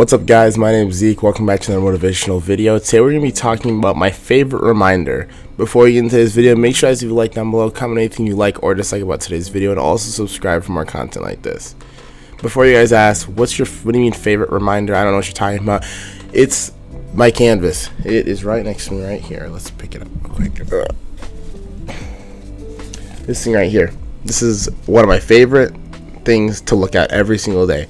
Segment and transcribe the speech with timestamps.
[0.00, 0.56] What's up, guys?
[0.56, 1.22] My name is Zeke.
[1.22, 2.78] Welcome back to another motivational video.
[2.78, 5.28] Today, we're going to be talking about my favorite reminder.
[5.58, 7.70] Before we get into this video, make sure you guys leave a like down below,
[7.70, 11.22] comment anything you like or dislike about today's video, and also subscribe for more content
[11.22, 11.74] like this.
[12.40, 14.94] Before you guys ask, what's your what do you mean favorite reminder?
[14.94, 15.84] I don't know what you're talking about.
[16.32, 16.72] It's
[17.12, 17.90] my canvas.
[18.02, 19.48] It is right next to me right here.
[19.48, 20.54] Let's pick it up quick.
[23.26, 23.92] This thing right here.
[24.24, 25.74] This is one of my favorite
[26.24, 27.86] things to look at every single day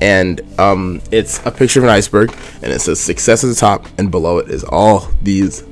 [0.00, 3.86] and um, it's a picture of an iceberg, and it says success at the top,
[3.98, 5.64] and below it is all these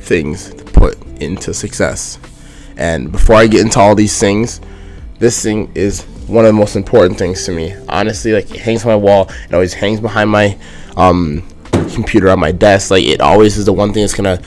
[0.00, 2.18] things to put into success.
[2.76, 4.60] And before I get into all these things,
[5.18, 7.74] this thing is one of the most important things to me.
[7.88, 10.58] Honestly, like it hangs on my wall, it always hangs behind my
[10.96, 11.46] um,
[11.94, 12.90] computer on my desk.
[12.90, 14.40] Like it always is the one thing that's gonna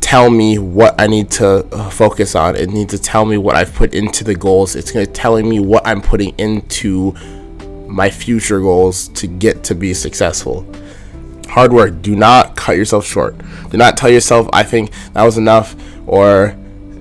[0.00, 2.56] tell me what I need to uh, focus on.
[2.56, 4.74] It needs to tell me what I've put into the goals.
[4.74, 7.14] It's gonna telling me what I'm putting into
[7.98, 10.64] my future goals to get to be successful.
[11.48, 12.00] Hard work.
[12.00, 13.34] Do not cut yourself short.
[13.70, 15.74] Do not tell yourself, I think that was enough,
[16.06, 16.56] or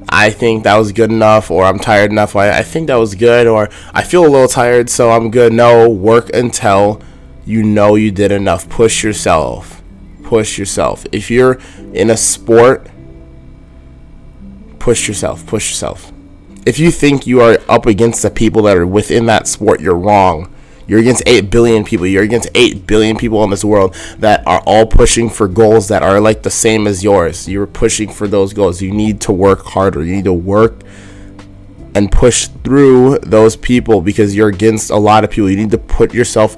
[0.10, 2.36] I think that was good enough, or I'm tired enough.
[2.36, 5.54] I, I think that was good, or I feel a little tired, so I'm good.
[5.54, 7.00] No, work until
[7.46, 8.68] you know you did enough.
[8.68, 9.84] Push yourself.
[10.24, 11.06] Push yourself.
[11.12, 11.60] If you're
[11.94, 12.90] in a sport,
[14.80, 15.46] push yourself.
[15.46, 16.12] Push yourself.
[16.66, 19.96] If you think you are up against the people that are within that sport, you're
[19.96, 20.52] wrong
[20.88, 22.08] you're against 8 billion people.
[22.08, 26.02] You're against 8 billion people in this world that are all pushing for goals that
[26.02, 27.48] are like the same as yours.
[27.48, 28.82] You're pushing for those goals.
[28.82, 30.04] You need to work harder.
[30.04, 30.82] You need to work
[31.94, 35.50] and push through those people because you're against a lot of people.
[35.50, 36.56] You need to put yourself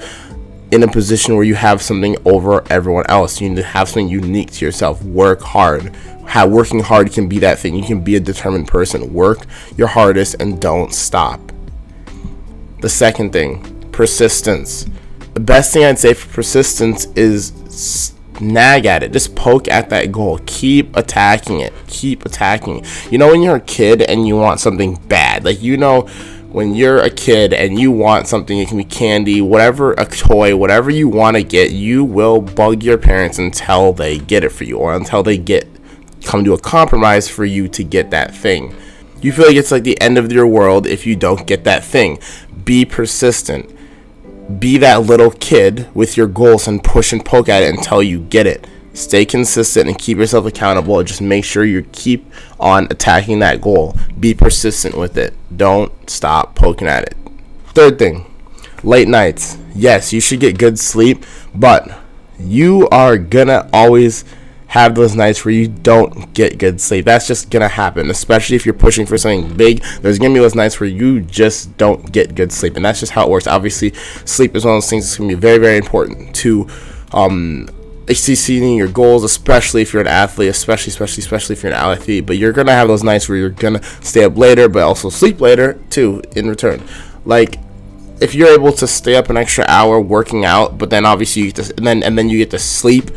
[0.72, 3.42] in a position where you have something over everyone else.
[3.42, 5.02] You need to have something unique to yourself.
[5.04, 5.96] Work hard.
[6.26, 7.74] How working hard can be that thing.
[7.74, 9.12] You can be a determined person.
[9.12, 11.40] Work your hardest and don't stop.
[12.82, 14.86] The second thing, persistence.
[15.34, 19.12] The best thing I'd say for persistence is snag at it.
[19.12, 20.40] Just poke at that goal.
[20.46, 21.74] Keep attacking it.
[21.88, 23.12] Keep attacking it.
[23.12, 26.04] You know, when you're a kid and you want something bad, like, you know,
[26.50, 30.56] when you're a kid and you want something, it can be candy, whatever, a toy,
[30.56, 34.64] whatever you want to get, you will bug your parents until they get it for
[34.64, 35.68] you or until they get
[36.24, 38.74] come to a compromise for you to get that thing.
[39.22, 41.84] You feel like it's like the end of your world if you don't get that
[41.84, 42.20] thing.
[42.64, 43.76] Be persistent
[44.58, 48.20] be that little kid with your goals and push and poke at it until you
[48.20, 48.68] get it.
[48.94, 51.02] Stay consistent and keep yourself accountable.
[51.04, 53.96] Just make sure you keep on attacking that goal.
[54.20, 55.34] Be persistent with it.
[55.56, 57.16] Don't stop poking at it.
[57.68, 58.26] Third thing,
[58.84, 59.58] late nights.
[59.76, 61.24] Yes, you should get good sleep,
[61.54, 62.00] but
[62.40, 64.26] you are gonna always
[64.70, 67.06] have those nights where you don't get good sleep.
[67.06, 69.84] That's just gonna happen, especially if you're pushing for something big.
[70.02, 73.12] There's gonna be those nights where you just don't get good sleep, and that's just
[73.12, 73.48] how it works.
[73.48, 73.94] Obviously,
[74.26, 76.68] sleep is one of those things that's gonna be very, very important to
[77.14, 77.68] um,
[78.08, 82.28] exceeding your goals, especially if you're an athlete, especially, especially, especially if you're an athlete.
[82.28, 85.42] But you're gonna have those nights where you're gonna stay up later, but also sleep
[85.42, 86.22] later too.
[86.36, 86.84] In return,
[87.26, 87.58] like
[88.22, 91.52] if you're able to stay up an extra hour working out, but then obviously you
[91.52, 93.10] get to, and then and then you get to sleep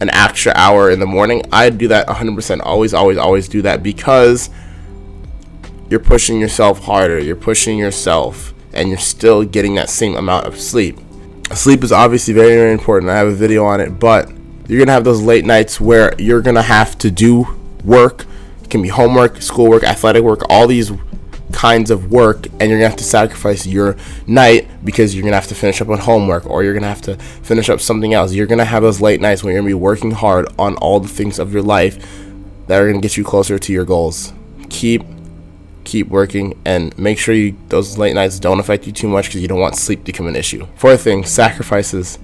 [0.00, 2.60] an extra hour in the morning, I do that 100%.
[2.62, 4.50] Always, always, always do that because
[5.88, 7.18] you're pushing yourself harder.
[7.18, 10.98] You're pushing yourself, and you're still getting that same amount of sleep.
[11.54, 13.10] Sleep is obviously very, very important.
[13.10, 14.30] I have a video on it, but
[14.68, 17.46] you're gonna have those late nights where you're gonna have to do
[17.84, 18.26] work.
[18.62, 20.90] It can be homework, schoolwork, athletic work, all these
[21.52, 23.96] kinds of work and you're gonna have to sacrifice your
[24.26, 27.16] night because you're gonna have to finish up on homework or you're gonna have to
[27.16, 28.32] finish up something else.
[28.32, 31.08] You're gonna have those late nights when you're gonna be working hard on all the
[31.08, 31.98] things of your life
[32.66, 34.32] that are gonna get you closer to your goals.
[34.68, 35.04] Keep
[35.84, 39.40] keep working and make sure you those late nights don't affect you too much because
[39.40, 40.66] you don't want sleep to become an issue.
[40.76, 42.18] Fourth thing sacrifices.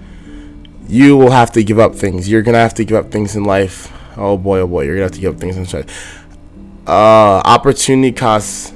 [0.88, 2.28] You will have to give up things.
[2.28, 3.92] You're gonna have to give up things in life.
[4.18, 6.26] Oh boy oh boy you're gonna have to give up things in life.
[6.86, 8.72] Uh opportunity costs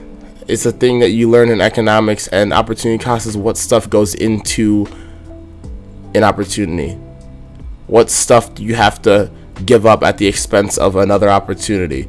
[0.49, 4.15] it's a thing that you learn in economics, and opportunity cost is what stuff goes
[4.15, 4.87] into
[6.15, 6.93] an opportunity.
[7.87, 9.31] What stuff do you have to
[9.65, 12.09] give up at the expense of another opportunity?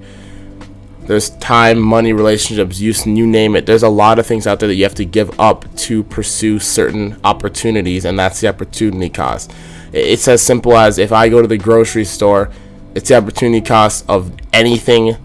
[1.01, 3.65] There's time, money, relationships, use, you name it.
[3.65, 6.59] There's a lot of things out there that you have to give up to pursue
[6.59, 9.51] certain opportunities, and that's the opportunity cost.
[9.93, 12.51] It's as simple as if I go to the grocery store,
[12.93, 15.15] it's the opportunity cost of anything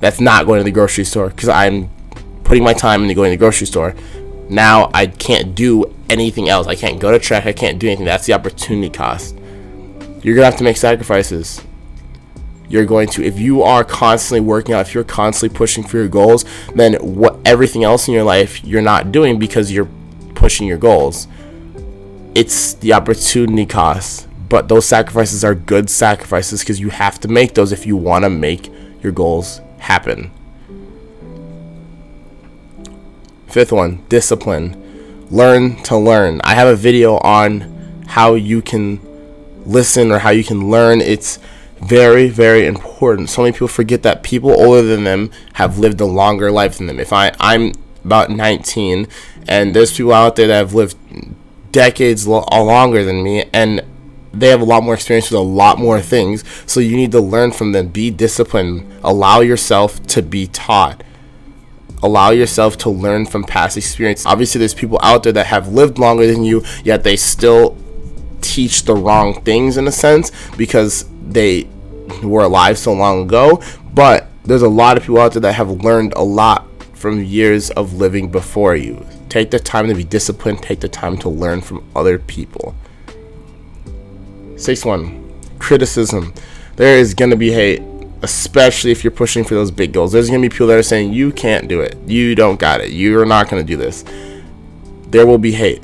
[0.00, 1.90] that's not going to the grocery store because I'm
[2.46, 3.94] putting my time into going to the grocery store.
[4.48, 6.68] Now I can't do anything else.
[6.68, 7.44] I can't go to track.
[7.44, 8.06] I can't do anything.
[8.06, 9.36] That's the opportunity cost.
[10.22, 11.60] You're gonna have to make sacrifices.
[12.68, 16.08] You're going to, if you are constantly working out, if you're constantly pushing for your
[16.08, 16.44] goals,
[16.74, 19.88] then what everything else in your life you're not doing because you're
[20.34, 21.28] pushing your goals.
[22.36, 24.28] it's the opportunity cost.
[24.48, 28.24] But those sacrifices are good sacrifices because you have to make those if you want
[28.24, 28.70] to make
[29.02, 30.30] your goals happen.
[33.56, 34.76] Fifth one, discipline.
[35.30, 36.42] Learn to learn.
[36.44, 39.00] I have a video on how you can
[39.64, 41.00] listen or how you can learn.
[41.00, 41.38] It's
[41.80, 43.30] very, very important.
[43.30, 46.86] So many people forget that people older than them have lived a longer life than
[46.86, 47.00] them.
[47.00, 47.72] If I, I'm
[48.04, 49.08] about 19,
[49.48, 50.98] and there's people out there that have lived
[51.72, 53.82] decades lo- uh, longer than me, and
[54.34, 56.44] they have a lot more experience with a lot more things.
[56.66, 57.88] So you need to learn from them.
[57.88, 58.86] Be disciplined.
[59.02, 61.02] Allow yourself to be taught.
[62.06, 64.24] Allow yourself to learn from past experience.
[64.26, 67.76] Obviously, there's people out there that have lived longer than you, yet they still
[68.40, 71.68] teach the wrong things in a sense because they
[72.22, 73.60] were alive so long ago.
[73.92, 76.64] But there's a lot of people out there that have learned a lot
[76.94, 79.04] from years of living before you.
[79.28, 82.76] Take the time to be disciplined, take the time to learn from other people.
[84.56, 86.32] Sixth one, criticism.
[86.76, 87.82] There is going to be hate,
[88.22, 90.12] especially if you're pushing for those big goals.
[90.12, 91.96] There's going to be people that are saying, you can't do it.
[92.06, 92.90] You don't got it.
[92.90, 94.04] You're not going to do this.
[95.08, 95.82] There will be hate.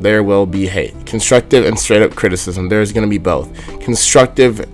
[0.00, 1.06] There will be hate.
[1.06, 2.68] Constructive and straight up criticism.
[2.68, 3.52] There's going to be both.
[3.80, 4.66] Constructive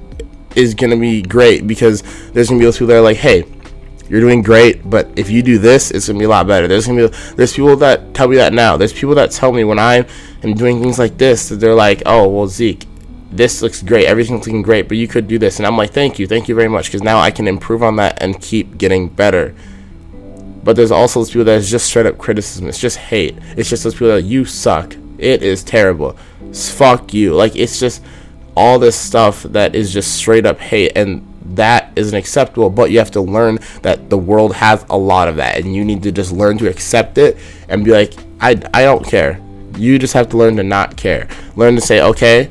[0.56, 2.02] is going to be great because
[2.32, 3.44] there's going to be those people that are like, hey,
[4.08, 6.69] you're doing great, but if you do this, it's gonna be a lot better.
[6.69, 8.76] There's gonna be there's people that tell me that now.
[8.76, 10.06] There's people that tell me when I
[10.44, 12.84] am doing things like this that they're like, oh well, Zeke,
[13.36, 15.58] this looks great, everything's looking great, but you could do this.
[15.58, 17.96] And I'm like, thank you, thank you very much, because now I can improve on
[17.96, 19.54] that and keep getting better.
[20.62, 22.68] But there's also those people that is just straight up criticism.
[22.68, 23.36] It's just hate.
[23.56, 24.96] It's just those people that you suck.
[25.18, 26.16] It is terrible.
[26.52, 27.34] Fuck you.
[27.34, 28.02] Like it's just
[28.56, 31.24] all this stuff that is just straight up hate and
[31.54, 35.36] that isn't acceptable but you have to learn that the world has a lot of
[35.36, 37.36] that and you need to just learn to accept it
[37.68, 39.40] and be like I, I don't care
[39.76, 42.50] you just have to learn to not care learn to say okay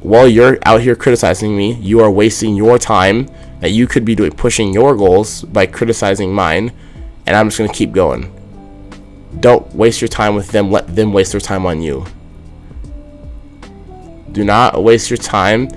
[0.00, 3.28] while you're out here criticizing me, you are wasting your time
[3.60, 6.72] that you could be doing pushing your goals by criticizing mine,
[7.26, 8.32] and I'm just gonna keep going.
[9.40, 12.06] Don't waste your time with them, let them waste their time on you.
[14.32, 15.68] Do not waste your time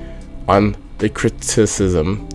[0.47, 2.29] on the criticism.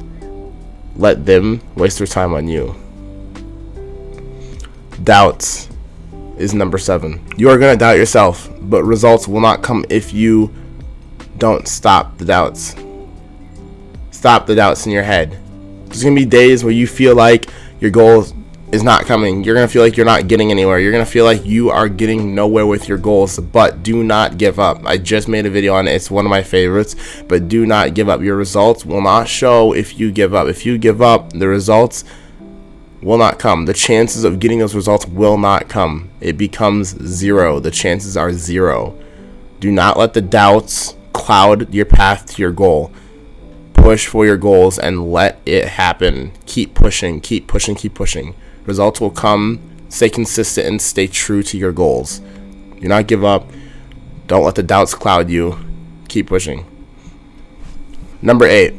[0.97, 2.75] Let them waste their time on you.
[5.05, 5.69] Doubts
[6.37, 7.25] is number seven.
[7.37, 10.53] You are gonna doubt yourself, but results will not come if you
[11.39, 12.75] don't stop the doubts.
[14.11, 15.39] Stop the doubts in your head.
[15.87, 17.47] There's gonna be days where you feel like
[17.81, 18.27] your goal
[18.73, 19.45] is not coming.
[19.45, 20.79] You're gonna feel like you're not getting anywhere.
[20.79, 23.39] You're gonna feel like you are getting nowhere with your goals.
[23.39, 24.85] But do not give up.
[24.85, 25.93] I just made a video on it.
[25.93, 26.97] It's one of my favorites.
[27.29, 28.21] But do not give up.
[28.21, 30.49] Your results will not show if you give up.
[30.49, 32.05] If you give up, the results
[33.03, 33.67] will not come.
[33.67, 36.11] The chances of getting those results will not come.
[36.21, 37.61] It becomes zero.
[37.61, 38.99] The chances are zero.
[39.61, 40.96] Do not let the doubts
[41.27, 42.93] cloud your path to your goal.
[43.75, 46.31] Push for your goals and let it happen.
[46.47, 48.33] Keep pushing, keep pushing, keep pushing.
[48.65, 49.61] Results will come.
[49.89, 52.21] Stay consistent and stay true to your goals.
[52.81, 53.51] Do not give up.
[54.29, 55.59] Don't let the doubts cloud you.
[56.07, 56.65] Keep pushing.
[58.23, 58.75] Number eight,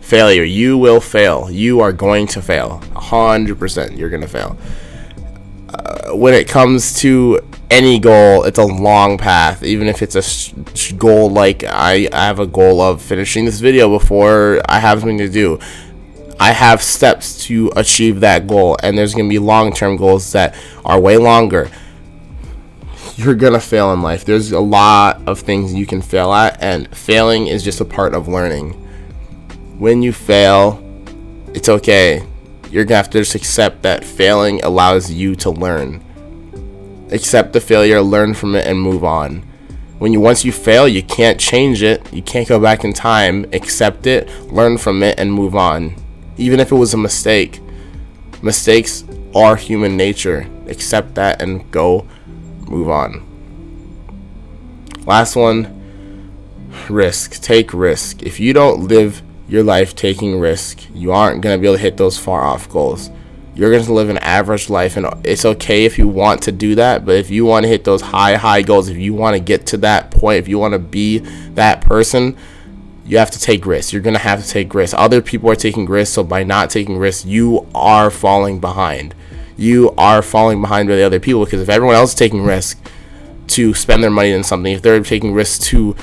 [0.00, 0.42] failure.
[0.42, 1.48] You will fail.
[1.48, 2.82] You are going to fail.
[2.94, 4.58] 100% you're going to fail.
[5.68, 9.62] Uh, when it comes to any goal, it's a long path.
[9.62, 10.16] Even if it's
[10.90, 15.00] a goal like I, I have a goal of finishing this video before I have
[15.00, 15.58] something to do.
[16.40, 20.32] I have steps to achieve that goal, and there's going to be long term goals
[20.32, 21.70] that are way longer.
[23.16, 24.24] You're to fail in life.
[24.24, 28.14] There's a lot of things you can fail at, and failing is just a part
[28.14, 28.72] of learning.
[29.78, 30.82] When you fail,
[31.54, 32.24] it's okay.
[32.70, 36.04] You're to have to just accept that failing allows you to learn
[37.10, 39.42] accept the failure, learn from it, and move on.
[39.98, 42.12] When you once you fail, you can't change it.
[42.12, 43.46] You can't go back in time.
[43.52, 45.96] Accept it, learn from it, and move on.
[46.36, 47.60] Even if it was a mistake,
[48.42, 50.48] mistakes are human nature.
[50.68, 52.06] Accept that and go
[52.68, 53.24] move on.
[55.04, 55.74] Last one
[56.88, 57.42] risk.
[57.42, 58.22] Take risk.
[58.22, 61.82] If you don't live your life taking risk, you aren't going to be able to
[61.82, 63.10] hit those far off goals
[63.58, 66.76] you're going to live an average life and it's okay if you want to do
[66.76, 69.40] that but if you want to hit those high high goals if you want to
[69.40, 72.36] get to that point if you want to be that person
[73.08, 73.92] you have to take risks.
[73.92, 74.94] You're going to have to take risks.
[74.96, 79.14] Other people are taking risks so by not taking risks you are falling behind.
[79.56, 82.80] You are falling behind by the other people because if everyone else is taking risks
[83.48, 85.96] to spend their money in something if they're taking risks to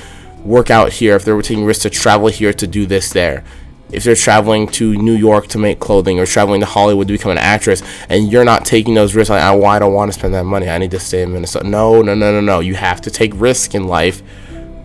[0.44, 3.44] work out here if they're taking risks to travel here to do this there
[3.92, 7.32] if they're traveling to New York to make clothing or traveling to Hollywood to become
[7.32, 10.34] an actress and you're not taking those risks like oh, I don't want to spend
[10.34, 10.68] that money?
[10.68, 11.68] I need to stay in Minnesota.
[11.68, 12.60] No no no no no.
[12.60, 14.22] You have to take risk in life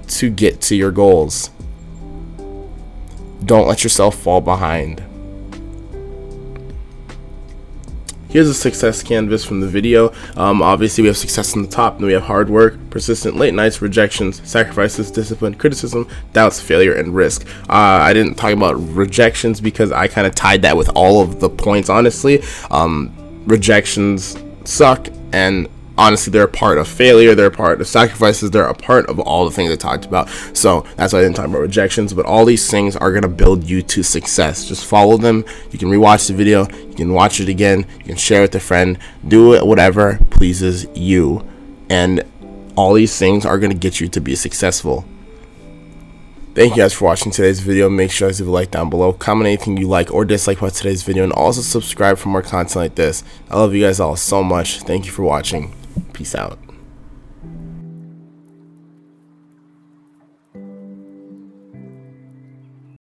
[0.08, 1.50] to get to your goals.
[3.44, 5.04] Don't let yourself fall behind
[8.32, 10.14] Here's a success canvas from the video.
[10.38, 13.54] Um, obviously, we have success in the top, then we have hard work, persistent late
[13.54, 17.46] nights, rejections, sacrifices, discipline, criticism, doubts, failure, and risk.
[17.70, 21.42] Uh, I didn't talk about rejections because I kind of tied that with all of
[21.42, 22.42] the points, honestly.
[22.72, 23.14] Um,
[23.48, 25.68] rejections suck, and
[26.02, 29.20] honestly they're a part of failure they're a part of sacrifices they're a part of
[29.20, 32.26] all the things i talked about so that's why i didn't talk about rejections but
[32.26, 35.90] all these things are going to build you to success just follow them you can
[35.90, 38.98] rewatch the video you can watch it again you can share it with a friend
[39.28, 41.48] do it whatever pleases you
[41.90, 42.24] and
[42.76, 45.06] all these things are going to get you to be successful
[46.54, 47.90] Thank you guys for watching today's video.
[47.90, 49.14] Make sure to leave a like down below.
[49.14, 51.24] Comment anything you like or dislike about today's video.
[51.24, 53.24] And also subscribe for more content like this.
[53.50, 54.82] I love you guys all so much.
[54.82, 55.74] Thank you for watching.
[56.22, 56.71] Peace out.